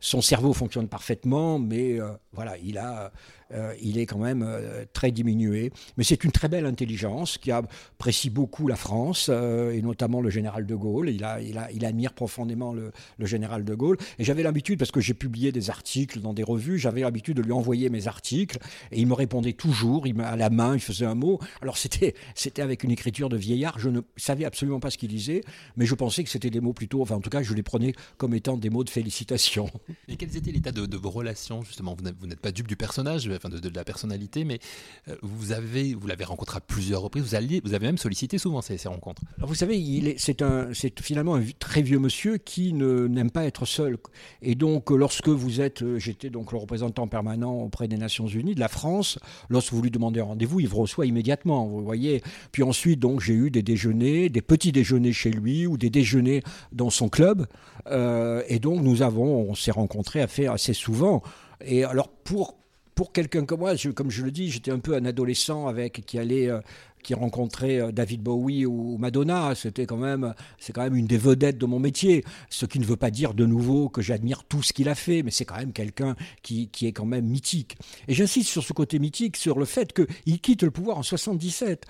son 0.00 0.20
cerveau 0.20 0.52
fonctionne 0.52 0.88
parfaitement, 0.88 1.58
mais 1.58 1.98
voilà, 2.32 2.56
il 2.58 2.78
a 2.78 3.12
euh, 3.52 3.74
il 3.80 3.98
est 3.98 4.06
quand 4.06 4.18
même 4.18 4.42
euh, 4.42 4.84
très 4.92 5.12
diminué. 5.12 5.70
Mais 5.96 6.04
c'est 6.04 6.24
une 6.24 6.32
très 6.32 6.48
belle 6.48 6.66
intelligence 6.66 7.38
qui 7.38 7.52
apprécie 7.52 8.28
beaucoup 8.28 8.66
la 8.66 8.74
France 8.74 9.28
euh, 9.30 9.70
et 9.70 9.82
notamment 9.82 10.20
le 10.20 10.30
général 10.30 10.66
de 10.66 10.74
Gaulle. 10.74 11.10
Il, 11.10 11.22
a, 11.22 11.40
il, 11.40 11.56
a, 11.56 11.70
il 11.70 11.84
admire 11.84 12.12
profondément 12.12 12.72
le, 12.72 12.92
général 13.20 13.64
de 13.64 13.74
Gaulle. 13.74 13.98
Et 14.18 14.24
j'avais 14.24 14.42
l'habitude, 14.42 14.78
parce 14.78 14.90
que 14.90 15.00
j'ai 15.00 15.14
publié 15.14 15.52
des 15.52 15.70
articles 15.70 16.20
dans 16.20 16.34
des 16.34 16.42
revues, 16.42 16.78
j'avais 16.78 17.02
l'habitude 17.02 17.36
de 17.36 17.42
lui 17.42 17.52
envoyer 17.52 17.88
mes 17.88 18.08
articles 18.08 18.58
et 18.90 19.00
il 19.00 19.06
me 19.06 19.14
répondait 19.14 19.52
toujours, 19.52 20.06
il 20.06 20.20
à 20.20 20.36
la 20.36 20.50
main, 20.50 20.74
il 20.74 20.80
faisait 20.80 21.06
un 21.06 21.14
mot. 21.14 21.38
Alors 21.62 21.78
c'était, 21.78 22.14
c'était 22.34 22.62
avec 22.62 22.82
une 22.82 22.90
écriture 22.90 23.28
de 23.28 23.35
vieillard, 23.36 23.78
je 23.78 23.88
ne 23.88 24.00
savais 24.16 24.44
absolument 24.44 24.80
pas 24.80 24.90
ce 24.90 24.98
qu'il 24.98 25.08
disait, 25.08 25.42
mais 25.76 25.86
je 25.86 25.94
pensais 25.94 26.24
que 26.24 26.30
c'était 26.30 26.50
des 26.50 26.60
mots 26.60 26.72
plutôt, 26.72 27.02
enfin 27.02 27.16
en 27.16 27.20
tout 27.20 27.30
cas 27.30 27.42
je 27.42 27.54
les 27.54 27.62
prenais 27.62 27.94
comme 28.16 28.34
étant 28.34 28.56
des 28.56 28.70
mots 28.70 28.84
de 28.84 28.90
félicitations. 28.90 29.70
Et 30.08 30.16
quels 30.16 30.36
étaient 30.36 30.52
l'état 30.52 30.72
de, 30.72 30.86
de, 30.86 30.96
vos 30.96 31.10
relations 31.10 31.62
justement? 31.62 31.96
Vous 31.96 32.26
n'êtes 32.26 32.40
pas 32.40 32.52
dupe 32.52 32.68
du 32.68 32.76
personnage, 32.76 33.24
de, 33.26 33.68
la 33.74 33.84
personnalité, 33.84 34.44
mais 34.44 34.58
euh, 35.08 35.16
vous 35.22 35.52
avez, 35.52 35.94
vous 35.94 36.06
l'avez 36.06 36.24
rencontré 36.24 36.58
à 36.58 36.60
plusieurs 36.60 37.02
reprises. 37.02 37.22
Vous, 37.24 37.34
alliez, 37.34 37.60
vous 37.64 37.74
avez 37.74 37.86
même 37.86 37.98
sollicité 37.98 38.38
souvent 38.38 38.62
ces, 38.62 38.76
rencontres. 38.88 39.22
vous 39.38 39.54
savez, 39.54 40.16
c'est 40.18 40.42
un, 40.42 40.72
c'est 40.72 41.00
finalement 41.00 41.34
un 41.34 41.42
très 41.58 41.82
vieux 41.82 41.98
monsieur 41.98 42.38
qui 42.38 42.72
ne, 42.72 43.06
n'aime 43.06 43.30
pas 43.30 43.44
être 43.44 43.64
seul. 43.64 43.98
Et 44.42 44.54
donc, 44.54 44.90
lorsque 44.90 45.28
vous 45.28 45.60
êtes, 45.60 45.82
euh, 45.82 45.98
j'étais 45.98 46.30
donc 46.30 46.52
le 46.52 46.58
représentant 46.58 47.06
permanent 47.08 47.54
auprès 47.54 47.88
des 47.88 47.96
Nations 47.96 48.26
Unies 48.26 48.54
de 48.54 48.60
la 48.60 48.68
France. 48.68 49.18
Lorsque 49.48 49.72
vous 49.72 49.82
lui 49.82 49.90
demandez 49.90 50.20
un 50.20 50.24
rendez-vous, 50.24 50.60
il 50.60 50.68
vous 50.68 50.78
reçoit 50.78 51.06
immédiatement. 51.06 51.66
Vous 51.66 51.82
voyez. 51.82 52.22
Puis 52.52 52.62
ensuite, 52.62 53.00
donc, 53.00 53.20
j'ai 53.26 53.34
eu 53.34 53.50
des 53.50 53.62
déjeuners, 53.62 54.28
des 54.28 54.42
petits 54.42 54.72
déjeuners 54.72 55.12
chez 55.12 55.30
lui 55.30 55.66
ou 55.66 55.76
des 55.76 55.90
déjeuners 55.90 56.42
dans 56.72 56.90
son 56.90 57.08
club. 57.08 57.46
Euh, 57.88 58.42
et 58.48 58.58
donc, 58.58 58.82
nous 58.82 59.02
avons, 59.02 59.50
on 59.50 59.54
s'est 59.54 59.70
rencontrés 59.72 60.22
assez 60.22 60.72
souvent. 60.72 61.22
Et 61.64 61.84
alors, 61.84 62.08
pour 62.08 62.56
pour 62.96 63.12
quelqu'un 63.12 63.44
comme 63.44 63.60
moi, 63.60 63.74
comme 63.94 64.10
je 64.10 64.24
le 64.24 64.30
dis, 64.30 64.50
j'étais 64.50 64.70
un 64.70 64.78
peu 64.78 64.94
un 64.94 65.04
adolescent 65.04 65.66
avec 65.66 66.06
qui 66.06 66.18
allait, 66.18 66.48
euh, 66.48 66.60
qui 67.06 67.14
rencontrait 67.14 67.92
David 67.92 68.20
Bowie 68.20 68.66
ou 68.66 68.98
Madonna. 68.98 69.54
C'était 69.54 69.86
quand 69.86 69.96
même, 69.96 70.34
c'est 70.58 70.72
quand 70.72 70.82
même 70.82 70.96
une 70.96 71.06
des 71.06 71.18
vedettes 71.18 71.56
de 71.56 71.64
mon 71.64 71.78
métier. 71.78 72.24
Ce 72.50 72.66
qui 72.66 72.80
ne 72.80 72.84
veut 72.84 72.96
pas 72.96 73.12
dire 73.12 73.32
de 73.32 73.46
nouveau 73.46 73.88
que 73.88 74.02
j'admire 74.02 74.42
tout 74.42 74.60
ce 74.60 74.72
qu'il 74.72 74.88
a 74.88 74.96
fait, 74.96 75.22
mais 75.22 75.30
c'est 75.30 75.44
quand 75.44 75.56
même 75.56 75.72
quelqu'un 75.72 76.16
qui, 76.42 76.68
qui 76.68 76.88
est 76.88 76.92
quand 76.92 77.06
même 77.06 77.26
mythique. 77.26 77.76
Et 78.08 78.14
j'insiste 78.14 78.50
sur 78.50 78.64
ce 78.64 78.72
côté 78.72 78.98
mythique, 78.98 79.36
sur 79.36 79.56
le 79.56 79.66
fait 79.66 79.92
qu'il 79.92 80.40
quitte 80.40 80.64
le 80.64 80.72
pouvoir 80.72 80.98
en 80.98 81.04
77. 81.04 81.84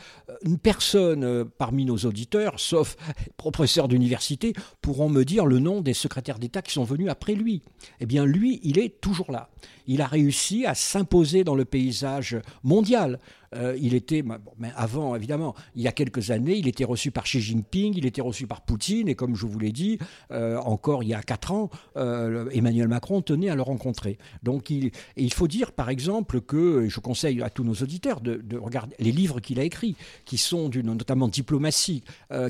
Une 0.45 0.59
personne 0.59 1.47
parmi 1.57 1.87
nos 1.87 1.97
auditeurs, 1.97 2.61
sauf 2.61 2.99
professeurs 3.39 3.89
d'université, 3.89 4.53
pourront 4.83 5.09
me 5.09 5.25
dire 5.25 5.47
le 5.47 5.61
nom 5.61 5.81
des 5.81 5.95
secrétaires 5.95 6.39
d'État 6.39 6.61
qui 6.61 6.73
sont 6.75 6.85
venus 6.85 7.09
après 7.09 7.33
lui. 7.33 7.63
Eh 8.01 8.07
bien, 8.07 8.27
lui, 8.27 8.61
il 8.63 8.79
est 8.79 9.01
toujours 9.01 9.33
là. 9.33 9.49
Il 9.87 10.03
a 10.03 10.07
réussi 10.07 10.67
à 10.67 10.75
s'imposer 10.75 11.43
dans 11.43 11.55
le 11.55 11.65
paysage 11.65 12.37
mondial. 12.65 13.19
Euh, 13.57 13.77
il 13.81 13.95
était, 13.95 14.23
mais 14.59 14.71
avant 14.77 15.15
évidemment, 15.17 15.55
il 15.75 15.83
y 15.83 15.89
a 15.89 15.93
quelques 15.93 16.31
années, 16.31 16.57
il 16.57 16.69
était 16.69 16.85
reçu 16.85 17.11
par 17.11 17.25
Xi 17.25 17.41
Jinping, 17.41 17.95
il 17.97 18.07
était 18.07 18.21
reçu 18.21 18.47
par 18.47 18.63
Poutine, 18.63 19.09
et 19.09 19.15
comme 19.15 19.35
je 19.35 19.47
vous 19.47 19.59
l'ai 19.59 19.73
dit, 19.73 19.99
euh, 20.31 20.59
encore 20.59 21.03
il 21.03 21.09
y 21.09 21.15
a 21.15 21.23
quatre 21.23 21.53
ans, 21.53 21.71
euh, 21.97 22.49
Emmanuel 22.51 22.89
Macron 22.89 23.23
tenait 23.23 23.49
à 23.49 23.55
le 23.55 23.63
rencontrer. 23.63 24.19
Donc 24.43 24.71
il, 24.71 24.91
il 25.17 25.33
faut 25.33 25.49
dire 25.49 25.73
par 25.73 25.89
exemple 25.89 26.41
que, 26.41 26.89
je 26.89 27.01
conseille 27.01 27.43
à 27.43 27.51
tous 27.51 27.65
nos 27.65 27.75
auditeurs 27.75 28.21
de, 28.21 28.57
regarder 28.57 28.95
les 28.99 29.13
livres 29.13 29.41
qu'il 29.41 29.61
a 29.61 29.65
écrits, 29.65 29.97
qui 30.25 30.39
sont 30.39 30.69
d'une 30.69 30.93
notamment 30.93 31.29
diplomatie, 31.29 32.03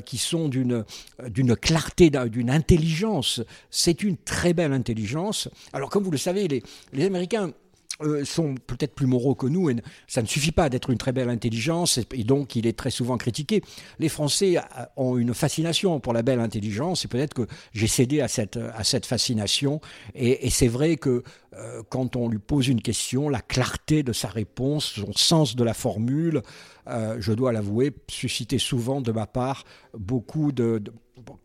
qui 0.05 0.17
sont 0.17 0.47
d'une 0.47 0.85
d'une 1.27 1.55
clarté, 1.55 2.09
d'une 2.09 2.49
intelligence. 2.49 3.41
C'est 3.69 4.03
une 4.03 4.17
très 4.17 4.53
belle 4.53 4.73
intelligence. 4.73 5.49
Alors 5.73 5.89
comme 5.89 6.03
vous 6.03 6.11
le 6.11 6.17
savez, 6.17 6.47
les, 6.47 6.63
les 6.93 7.05
Américains 7.05 7.51
euh, 8.01 8.23
sont 8.25 8.55
peut-être 8.55 8.93
plus 8.93 9.07
moraux 9.07 9.33
que 9.33 9.47
nous, 9.47 9.69
et 9.69 9.75
ça 10.07 10.21
ne 10.21 10.27
suffit 10.27 10.51
pas 10.51 10.69
d'être 10.69 10.89
une 10.89 10.97
très 10.97 11.11
belle 11.11 11.29
intelligence, 11.29 11.99
et 12.13 12.23
donc 12.23 12.55
il 12.55 12.67
est 12.67 12.77
très 12.77 12.91
souvent 12.91 13.17
critiqué. 13.17 13.63
Les 13.97 14.09
Français 14.09 14.57
ont 14.97 15.17
une 15.17 15.33
fascination 15.33 15.99
pour 15.99 16.13
la 16.13 16.21
belle 16.21 16.39
intelligence, 16.39 17.05
et 17.05 17.07
peut-être 17.07 17.33
que 17.33 17.47
j'ai 17.73 17.87
cédé 17.87 18.21
à 18.21 18.27
cette, 18.27 18.57
à 18.57 18.83
cette 18.83 19.05
fascination, 19.05 19.81
et, 20.13 20.49
c'est 20.49 20.67
vrai 20.67 20.95
que 20.95 21.23
euh, 21.53 21.81
quand 21.89 22.15
on 22.15 22.29
lui 22.29 22.39
pose 22.39 22.67
une 22.67 22.81
question, 22.81 23.29
la 23.29 23.41
clarté 23.41 24.03
de 24.03 24.13
sa 24.13 24.27
réponse, 24.27 24.93
son 24.95 25.13
sens 25.13 25.55
de 25.55 25.63
la 25.63 25.73
formule, 25.73 26.41
euh, 26.87 27.17
je 27.19 27.33
dois 27.33 27.51
l'avouer, 27.51 27.93
suscitait 28.09 28.59
souvent 28.59 29.01
de 29.01 29.11
ma 29.11 29.25
part 29.25 29.63
beaucoup 29.97 30.51
de 30.51 30.83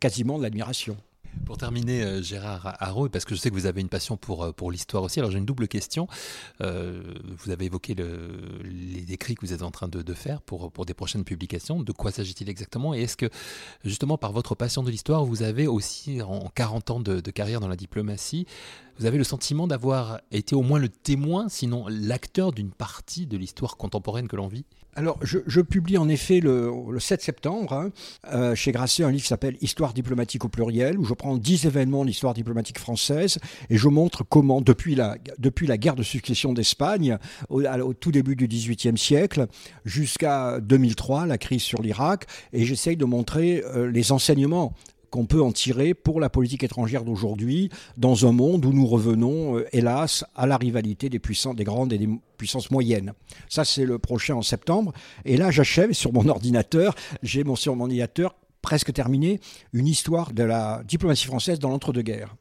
quasiment 0.00 0.38
de 0.38 0.42
l'admiration. 0.42 0.97
Pour 1.47 1.57
terminer, 1.57 2.03
euh, 2.03 2.23
Gérard 2.23 2.77
Haro, 2.79 3.09
parce 3.09 3.25
que 3.25 3.35
je 3.35 3.41
sais 3.41 3.51
que 3.51 3.55
vous 3.55 3.67
avez 3.67 3.81
une 3.81 3.89
passion 3.89 4.17
pour, 4.17 4.45
euh, 4.45 4.53
pour 4.53 4.71
l'histoire 4.71 5.03
aussi, 5.03 5.19
alors 5.19 5.31
j'ai 5.31 5.39
une 5.39 5.45
double 5.45 5.67
question. 5.67 6.07
Euh, 6.61 7.03
vous 7.25 7.51
avez 7.51 7.65
évoqué 7.67 7.95
les 7.95 9.12
écrits 9.12 9.35
que 9.35 9.45
vous 9.45 9.53
êtes 9.53 9.62
en 9.62 9.71
train 9.71 9.89
de, 9.89 10.15
faire 10.15 10.41
pour, 10.43 10.71
pour 10.71 10.87
des 10.87 10.95
prochaines 10.95 11.25
publications. 11.25 11.83
De 11.83 11.93
quoi 11.93 12.12
s'agit-il 12.12 12.49
exactement? 12.49 12.95
Et 12.95 13.03
est-ce 13.03 13.17
que, 13.17 13.29
justement, 13.85 14.19
par 14.19 14.33
votre 14.33 14.55
passion 14.55 14.83
de 14.83 14.91
l'histoire, 14.91 15.25
vous 15.25 15.43
avez 15.43 15.67
aussi, 15.67 16.23
en 16.23 16.49
40 16.55 16.91
ans 16.91 17.01
de, 17.01 17.21
de 17.21 17.31
carrière 17.31 17.61
dans 17.61 17.69
la 17.69 17.77
diplomatie, 17.77 18.47
vous 18.99 19.06
avez 19.06 19.18
le 19.18 19.25
sentiment 19.25 19.66
d'avoir 19.66 20.20
été 20.30 20.54
au 20.54 20.62
moins 20.62 20.78
le 20.78 20.88
témoin, 20.88 21.49
sinon 21.49 21.87
l'acteur 21.88 22.52
d'une 22.52 22.70
partie 22.70 23.26
de 23.26 23.37
l'histoire 23.37 23.76
contemporaine 23.76 24.28
que 24.28 24.37
l'on 24.37 24.49
vit? 24.49 24.64
Alors, 24.94 25.18
je, 25.22 25.61
publie 25.62 25.96
en 25.96 26.06
effet 26.08 26.40
le, 26.40 26.70
7 26.99 27.22
septembre 27.22 27.72
hein, 27.72 27.90
euh, 28.30 28.54
chez 28.54 28.72
Grasset 28.72 29.04
un 29.04 29.11
livre 29.11 29.22
qui 29.22 29.28
s'appelle 29.28 29.56
Histoire 29.62 29.94
diplomatique 29.94 30.44
au 30.44 30.49
pluriel, 30.49 30.99
où 30.99 31.04
je 31.04 31.14
prends 31.14 31.38
dix 31.38 31.64
événements 31.64 32.02
de 32.02 32.08
l'histoire 32.08 32.34
diplomatique 32.34 32.78
française 32.78 33.38
et 33.70 33.78
je 33.78 33.88
montre 33.88 34.22
comment, 34.22 34.61
depuis 34.61 34.94
la, 34.94 35.16
depuis 35.38 35.66
la 35.66 35.78
guerre 35.78 35.94
de 35.94 36.02
succession 36.02 36.52
d'Espagne, 36.52 37.16
au, 37.49 37.62
tout 37.94 38.12
début 38.12 38.37
du 38.37 38.46
XVIIIe 38.46 38.99
siècle, 38.99 39.46
jusqu'à 39.87 40.61
2003, 40.61 41.25
la 41.25 41.38
crise 41.38 41.62
sur 41.62 41.80
l'Irak, 41.80 42.26
et 42.52 42.66
j'essaye 42.66 42.99
de 42.99 43.06
montrer 43.06 43.64
euh, 43.64 43.90
les 43.90 44.12
enseignements 44.12 44.75
qu'on 45.12 45.26
peut 45.26 45.42
en 45.42 45.52
tirer 45.52 45.92
pour 45.92 46.21
la 46.21 46.31
politique 46.31 46.64
étrangère 46.64 47.04
d'aujourd'hui, 47.04 47.69
dans 47.99 48.26
un 48.26 48.33
monde 48.33 48.64
où 48.64 48.73
nous 48.73 48.87
revenons, 48.87 49.59
euh, 49.59 49.66
hélas, 49.73 50.25
à 50.35 50.47
la 50.47 50.57
rivalité 50.57 51.11
des 51.11 51.19
puissants, 51.19 51.52
des 51.52 51.64
grandes 51.64 51.92
et 51.92 51.99
des 51.99 52.09
puissances 52.38 52.71
moyennes. 52.71 53.12
Ça, 53.50 53.64
c'est 53.66 53.85
le 53.85 53.99
prochain 53.99 54.35
en 54.37 54.42
septembre. 54.42 54.92
Et 55.26 55.37
là, 55.37 55.50
j'achève 55.50 55.92
sur 55.92 56.14
mon 56.14 56.26
ordinateur. 56.28 56.95
J'ai 57.23 57.45
mon, 57.45 57.57
sur 57.57 57.76
mon 57.76 57.85
ordinateur 57.85 58.35
presque 58.62 58.92
terminé 58.92 59.40
une 59.73 59.87
histoire 59.87 60.33
de 60.33 60.45
la 60.45 60.83
diplomatie 60.85 61.26
française 61.26 61.59
dans 61.59 61.69
l'entre-deux-guerres. 61.69 62.35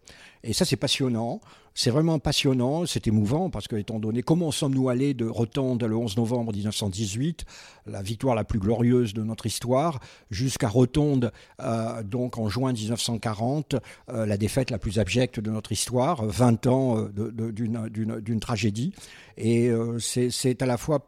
Et 0.44 0.54
ça, 0.54 0.66
c'est 0.66 0.76
passionnant. 0.76 1.40
C'est 1.74 1.90
vraiment 1.90 2.20
passionnant, 2.20 2.86
c'est 2.86 3.08
émouvant, 3.08 3.50
parce 3.50 3.68
que, 3.70 3.78
étant 3.78 4.00
donné 4.00 4.24
comment 4.24 4.52
sommes-nous 4.52 4.90
allés 4.90 5.14
de 5.14 5.26
Rotonde 5.26 5.84
le 5.84 5.96
11 5.96 6.18
novembre 6.18 6.52
1918, 6.52 7.46
la 7.86 8.02
victoire 8.02 8.36
la 8.36 8.44
plus 8.44 8.60
glorieuse 8.60 9.14
de 9.14 9.24
notre 9.24 9.46
histoire, 9.46 10.02
jusqu'à 10.32 10.68
Rotonde, 10.68 11.32
euh, 11.62 12.04
donc 12.04 12.38
en 12.38 12.50
juin 12.50 12.74
1940, 12.74 13.76
euh, 14.10 14.26
la 14.26 14.38
défaite 14.38 14.70
la 14.70 14.80
plus 14.80 15.00
abjecte 15.00 15.40
de 15.40 15.50
notre 15.50 15.72
histoire, 15.72 16.26
20 16.26 16.68
ans 16.68 16.98
euh, 16.98 17.52
d'une 17.54 18.40
tragédie. 18.42 18.94
Et 19.38 19.72
c'est 20.00 20.62
à 20.62 20.66
la 20.66 20.78
fois, 20.78 21.08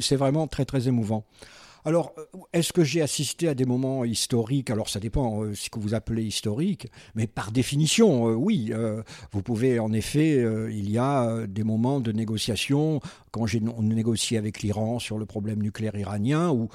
c'est 0.00 0.16
vraiment 0.16 0.48
très, 0.48 0.64
très 0.64 0.88
émouvant. 0.88 1.24
Alors, 1.84 2.12
euh, 2.18 2.24
est-ce 2.52 2.72
que 2.72 2.84
j'ai 2.84 3.02
assisté 3.02 3.48
à 3.48 3.54
des 3.54 3.64
moments 3.64 4.04
historiques? 4.04 4.70
Alors, 4.70 4.88
ça 4.88 5.00
dépend 5.00 5.42
euh, 5.42 5.54
ce 5.54 5.70
que 5.70 5.78
vous 5.78 5.94
appelez 5.94 6.24
historique, 6.24 6.88
mais 7.14 7.26
par 7.26 7.52
définition, 7.52 8.28
euh, 8.28 8.34
oui. 8.34 8.72
vous 9.32 9.42
pouvez, 9.42 9.78
en 9.78 9.92
effet, 9.92 10.44
il 10.70 10.90
y 10.90 10.98
a 10.98 11.46
des 11.46 11.64
moments 11.64 12.00
de 12.00 12.12
négociation, 12.12 13.00
quand 13.30 13.46
on 13.76 13.82
négocie 13.82 14.36
avec 14.36 14.62
l'Iran 14.62 14.98
sur 14.98 15.18
le 15.18 15.26
problème 15.26 15.62
nucléaire 15.62 15.96
iranien, 15.96 16.50
ou 16.50 16.68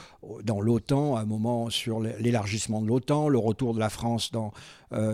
dans 0.43 0.61
l'OTAN, 0.61 1.17
un 1.17 1.25
moment 1.25 1.69
sur 1.69 1.99
l'élargissement 1.99 2.81
de 2.81 2.87
l'OTAN, 2.87 3.27
le 3.27 3.37
retour 3.37 3.73
de 3.73 3.79
la 3.79 3.89
France 3.89 4.31
dans, 4.31 4.51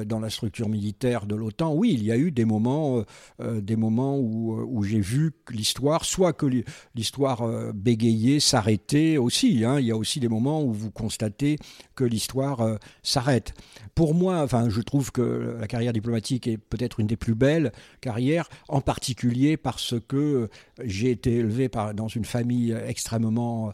dans 0.05 0.19
la 0.19 0.29
structure 0.29 0.69
militaire 0.69 1.25
de 1.25 1.36
l'OTAN. 1.36 1.74
Oui, 1.74 1.93
il 1.93 2.03
y 2.03 2.12
a 2.12 2.17
eu 2.17 2.31
des 2.31 2.45
moments, 2.45 3.03
des 3.39 3.75
moments 3.75 4.17
où, 4.17 4.83
j'ai 4.83 5.00
vu 5.00 5.31
l'histoire, 5.50 6.05
soit 6.05 6.33
que 6.33 6.45
l'histoire 6.95 7.74
bégayait, 7.74 8.39
s'arrêtait 8.39 9.17
aussi. 9.17 9.63
Hein, 9.63 9.79
il 9.79 9.86
y 9.88 9.91
a 9.91 9.98
aussi 9.98 10.19
des 10.19 10.27
moments 10.27 10.63
où 10.63 10.74
vous 10.74 10.91
constatez 10.91 11.57
que 11.95 12.03
l'histoire 12.03 12.62
euh, 12.62 12.77
s'arrête. 13.03 13.53
Pour 13.95 14.13
moi, 14.13 14.41
enfin, 14.41 14.69
je 14.69 14.81
trouve 14.81 15.12
que 15.12 15.57
la 15.59 15.67
carrière 15.67 15.93
diplomatique 15.93 16.48
est 16.48 16.57
peut-être 16.57 17.00
une 17.00 17.07
des 17.07 17.17
plus 17.17 17.36
belles 17.36 17.71
carrières, 18.01 18.50
en 18.67 18.81
particulier 18.81 19.57
parce 19.57 19.95
que 20.07 20.50
j'ai 20.83 21.12
été 21.12 21.36
élevé 21.36 21.69
dans 21.93 22.07
une 22.07 22.25
famille 22.25 22.75
extrêmement 22.88 23.74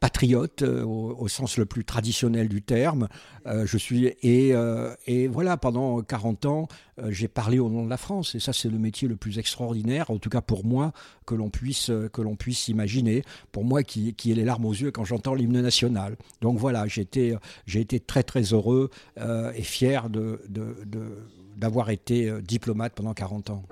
patriote 0.00 0.62
euh, 0.62 0.84
au, 0.84 1.28
sens 1.28 1.56
le 1.56 1.66
plus 1.66 1.84
traditionnel 1.84 2.48
du 2.48 2.62
terme. 2.62 3.08
Euh, 3.46 3.66
je 3.66 3.76
suis 3.76 4.06
et, 4.22 4.54
euh, 4.54 4.94
et, 5.06 5.26
voilà 5.26 5.56
pendant 5.56 6.00
40 6.02 6.46
ans 6.46 6.68
j'ai 7.08 7.26
parlé 7.26 7.58
au 7.58 7.70
nom 7.70 7.84
de 7.84 7.90
la 7.90 7.96
France 7.96 8.34
et 8.34 8.40
ça 8.40 8.52
c'est 8.52 8.68
le 8.68 8.78
métier 8.78 9.08
le 9.08 9.16
plus 9.16 9.38
extraordinaire 9.38 10.10
en 10.10 10.18
tout 10.18 10.28
cas 10.28 10.42
pour 10.42 10.64
moi 10.64 10.92
que 11.26 11.34
l'on 11.34 11.48
puisse 11.48 11.90
que 12.12 12.20
l'on 12.20 12.36
puisse 12.36 12.68
imaginer 12.68 13.24
pour 13.50 13.64
moi 13.64 13.82
qui, 13.82 14.14
qui 14.14 14.30
ai 14.30 14.34
les 14.34 14.44
larmes 14.44 14.66
aux 14.66 14.74
yeux 14.74 14.90
quand 14.90 15.04
j'entends 15.04 15.34
l'hymne 15.34 15.60
national. 15.60 16.16
Donc 16.42 16.58
voilà 16.58 16.86
j'ai 16.86 17.00
été 17.00 17.34
j'ai 17.66 17.80
été 17.80 17.98
très 17.98 18.22
très 18.22 18.42
heureux 18.42 18.90
et 19.18 19.62
fier 19.62 20.10
de 20.10 20.40
d'avoir 21.56 21.90
été 21.90 22.30
diplomate 22.42 22.92
pendant 22.94 23.14
40 23.14 23.50
ans. 23.50 23.62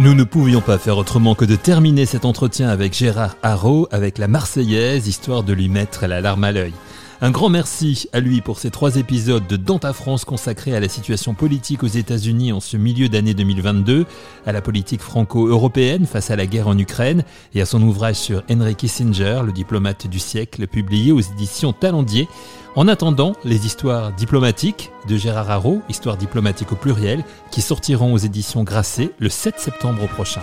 Nous 0.00 0.14
ne 0.14 0.22
pouvions 0.22 0.60
pas 0.60 0.78
faire 0.78 0.96
autrement 0.96 1.34
que 1.34 1.44
de 1.44 1.56
terminer 1.56 2.06
cet 2.06 2.24
entretien 2.24 2.68
avec 2.68 2.94
Gérard 2.94 3.34
Haro 3.42 3.88
avec 3.90 4.18
la 4.18 4.28
Marseillaise, 4.28 5.08
histoire 5.08 5.42
de 5.42 5.52
lui 5.52 5.68
mettre 5.68 6.06
la 6.06 6.20
larme 6.20 6.44
à 6.44 6.52
l'œil. 6.52 6.72
Un 7.20 7.32
grand 7.32 7.48
merci 7.48 8.08
à 8.12 8.20
lui 8.20 8.40
pour 8.40 8.60
ces 8.60 8.70
trois 8.70 8.94
épisodes 8.94 9.44
de 9.48 9.56
Dans 9.56 9.80
ta 9.80 9.92
France 9.92 10.24
consacrés 10.24 10.76
à 10.76 10.78
la 10.78 10.88
situation 10.88 11.34
politique 11.34 11.82
aux 11.82 11.88
États-Unis 11.88 12.52
en 12.52 12.60
ce 12.60 12.76
milieu 12.76 13.08
d'année 13.08 13.34
2022, 13.34 14.06
à 14.46 14.52
la 14.52 14.62
politique 14.62 15.00
franco-européenne 15.00 16.06
face 16.06 16.30
à 16.30 16.36
la 16.36 16.46
guerre 16.46 16.68
en 16.68 16.78
Ukraine 16.78 17.24
et 17.54 17.60
à 17.60 17.66
son 17.66 17.82
ouvrage 17.82 18.14
sur 18.14 18.44
Henry 18.48 18.76
Kissinger, 18.76 19.40
le 19.44 19.50
diplomate 19.50 20.06
du 20.06 20.20
siècle, 20.20 20.68
publié 20.68 21.10
aux 21.10 21.20
éditions 21.20 21.72
Talendier. 21.72 22.28
En 22.76 22.86
attendant, 22.86 23.32
les 23.44 23.66
histoires 23.66 24.12
diplomatiques 24.12 24.92
de 25.08 25.16
Gérard 25.16 25.50
Haro, 25.50 25.82
histoires 25.88 26.18
diplomatiques 26.18 26.70
au 26.70 26.76
pluriel, 26.76 27.24
qui 27.50 27.62
sortiront 27.62 28.12
aux 28.12 28.18
éditions 28.18 28.62
Grasset 28.62 29.10
le 29.18 29.28
7 29.28 29.58
septembre 29.58 30.06
prochain. 30.06 30.42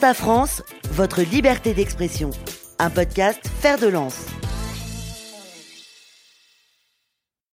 Dans 0.00 0.06
ta 0.06 0.14
France, 0.14 0.62
votre 0.92 1.20
liberté 1.20 1.74
d'expression. 1.74 2.30
Un 2.78 2.88
podcast 2.88 3.40
Faire 3.60 3.76
de 3.78 3.86
lance. 3.86 4.24